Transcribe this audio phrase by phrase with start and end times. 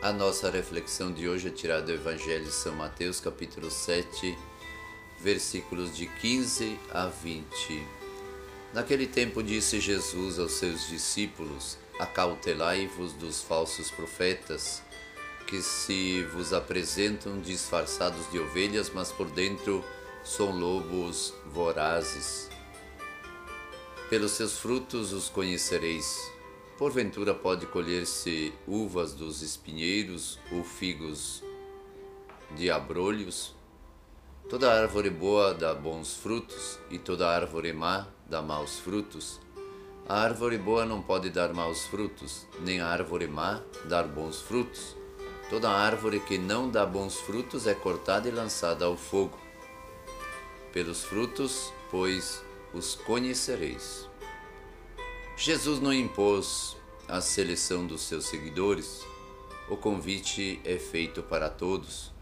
[0.00, 4.38] A nossa reflexão de hoje é tirada do Evangelho de São Mateus, capítulo 7,
[5.18, 7.84] versículos de 15 a 20.
[8.72, 14.84] Naquele tempo disse Jesus aos seus discípulos: Acautelai-vos dos falsos profetas,
[15.48, 19.84] que se vos apresentam disfarçados de ovelhas, mas por dentro
[20.22, 22.48] são lobos vorazes.
[24.08, 26.37] Pelos seus frutos os conhecereis.
[26.78, 31.42] Porventura pode colher-se uvas dos espinheiros ou figos
[32.54, 33.52] de abrolhos?
[34.48, 39.40] Toda árvore boa dá bons frutos, e toda árvore má dá maus frutos.
[40.08, 44.96] A árvore boa não pode dar maus frutos, nem a árvore má dar bons frutos.
[45.50, 49.36] Toda árvore que não dá bons frutos é cortada e lançada ao fogo.
[50.72, 52.40] Pelos frutos, pois,
[52.72, 54.07] os conhecereis.
[55.38, 59.06] Jesus não impôs a seleção dos seus seguidores.
[59.70, 62.12] O convite é feito para todos.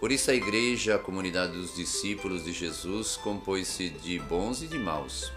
[0.00, 4.76] Por isso, a igreja, a comunidade dos discípulos de Jesus, compôs-se de bons e de
[4.76, 5.30] maus.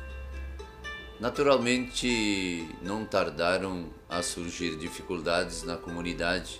[1.19, 6.59] Naturalmente, não tardaram a surgir dificuldades na comunidade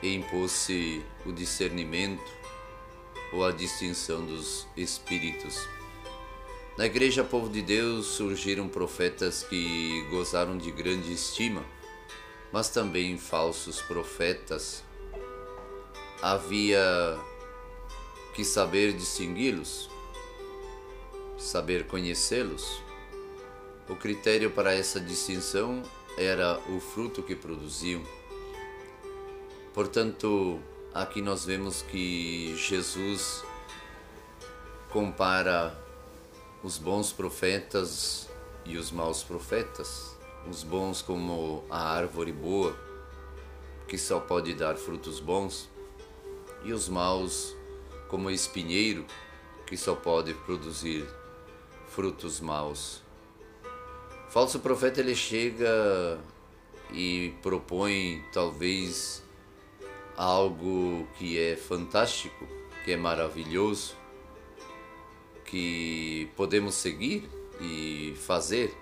[0.00, 2.22] e impôs-se o discernimento
[3.32, 5.81] ou a distinção dos espíritos.
[6.82, 11.64] Na Igreja Povo de Deus surgiram profetas que gozaram de grande estima,
[12.52, 14.82] mas também falsos profetas.
[16.20, 16.82] Havia
[18.34, 19.88] que saber distingui-los,
[21.38, 22.82] saber conhecê-los.
[23.88, 25.84] O critério para essa distinção
[26.18, 28.02] era o fruto que produziam.
[29.72, 30.58] Portanto,
[30.92, 33.44] aqui nós vemos que Jesus
[34.90, 35.80] compara
[36.62, 38.28] os bons profetas
[38.64, 40.16] e os maus profetas,
[40.48, 42.76] os bons como a árvore boa,
[43.88, 45.68] que só pode dar frutos bons,
[46.64, 47.56] e os maus
[48.08, 49.04] como o espinheiro,
[49.66, 51.04] que só pode produzir
[51.88, 53.02] frutos maus.
[54.28, 56.18] O falso profeta ele chega
[56.92, 59.22] e propõe talvez
[60.16, 62.46] algo que é fantástico,
[62.84, 63.96] que é maravilhoso,
[65.52, 67.28] que podemos seguir
[67.60, 68.74] e fazer,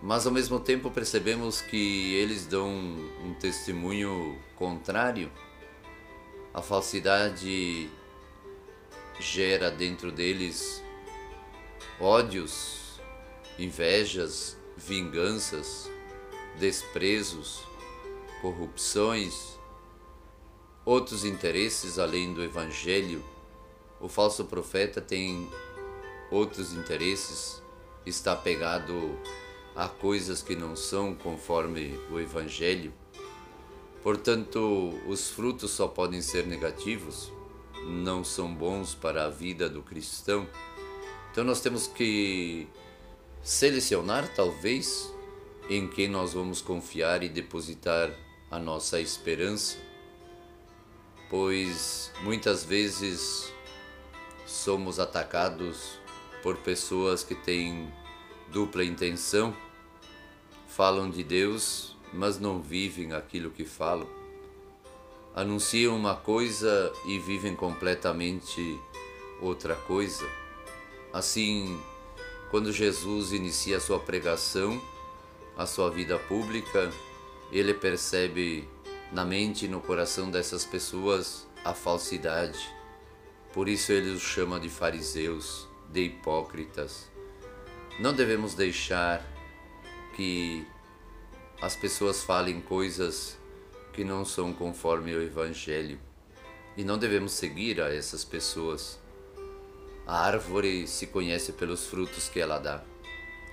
[0.00, 5.32] mas ao mesmo tempo percebemos que eles dão um testemunho contrário.
[6.54, 7.90] A falsidade
[9.18, 10.80] gera dentro deles
[11.98, 13.00] ódios,
[13.58, 15.90] invejas, vinganças,
[16.56, 17.64] desprezos,
[18.40, 19.58] corrupções,
[20.84, 23.24] outros interesses além do Evangelho
[24.02, 25.48] o falso profeta tem
[26.28, 27.62] outros interesses,
[28.04, 29.16] está pegado
[29.76, 32.92] a coisas que não são conforme o Evangelho.
[34.02, 37.32] Portanto, os frutos só podem ser negativos,
[37.86, 40.48] não são bons para a vida do cristão.
[41.30, 42.66] Então, nós temos que
[43.40, 45.12] selecionar, talvez,
[45.70, 48.10] em quem nós vamos confiar e depositar
[48.50, 49.78] a nossa esperança,
[51.30, 53.52] pois muitas vezes
[54.46, 55.98] somos atacados
[56.42, 57.92] por pessoas que têm
[58.48, 59.56] dupla intenção,
[60.68, 64.08] falam de Deus, mas não vivem aquilo que falam.
[65.34, 68.78] Anunciam uma coisa e vivem completamente
[69.40, 70.28] outra coisa.
[71.12, 71.80] Assim,
[72.50, 74.80] quando Jesus inicia a sua pregação,
[75.56, 76.92] a sua vida pública,
[77.50, 78.68] ele percebe
[79.10, 82.81] na mente e no coração dessas pessoas a falsidade
[83.52, 87.10] por isso ele os chama de fariseus, de hipócritas.
[88.00, 89.24] Não devemos deixar
[90.16, 90.66] que
[91.60, 93.38] as pessoas falem coisas
[93.92, 95.98] que não são conforme o Evangelho.
[96.76, 98.98] E não devemos seguir a essas pessoas.
[100.06, 102.82] A árvore se conhece pelos frutos que ela dá.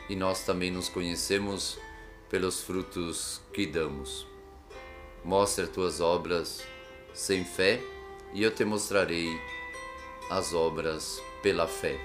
[0.10, 1.78] E nós também nos conhecemos
[2.30, 4.26] pelos frutos que damos.
[5.24, 6.63] Mostra tuas obras
[7.13, 7.81] sem fé,
[8.34, 9.30] e eu te mostrarei
[10.30, 12.00] as obras pela fé.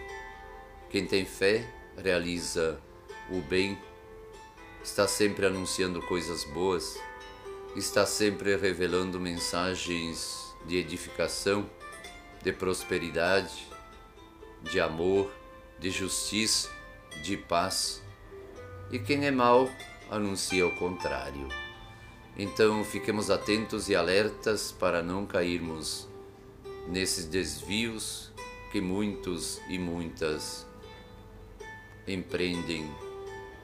[0.91, 2.81] Quem tem fé realiza
[3.31, 3.79] o bem,
[4.83, 6.99] está sempre anunciando coisas boas,
[7.77, 11.69] está sempre revelando mensagens de edificação,
[12.43, 13.69] de prosperidade,
[14.63, 15.31] de amor,
[15.79, 16.71] de justiça,
[17.23, 18.03] de paz.
[18.91, 19.69] E quem é mau
[20.11, 21.49] anuncia o contrário.
[22.37, 26.09] Então fiquemos atentos e alertas para não cairmos
[26.89, 28.33] nesses desvios
[28.71, 30.67] que muitos e muitas
[32.07, 32.89] empreendem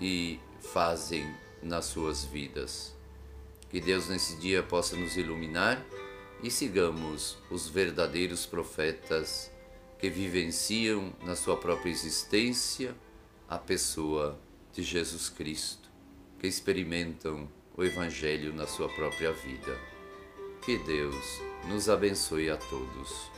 [0.01, 1.29] e fazem
[1.63, 2.97] nas suas vidas.
[3.69, 5.85] Que Deus nesse dia possa nos iluminar
[6.43, 9.51] e sigamos os verdadeiros profetas
[9.99, 12.95] que vivenciam na sua própria existência
[13.49, 14.39] a pessoa
[14.73, 15.91] de Jesus Cristo,
[16.39, 20.00] que experimentam o Evangelho na sua própria vida.
[20.63, 23.31] Que Deus nos abençoe a todos.